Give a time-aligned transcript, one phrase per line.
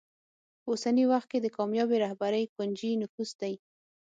[0.61, 3.53] په اوسني وخت کې د کامیابې رهبرۍ کونجي نفوذ دی.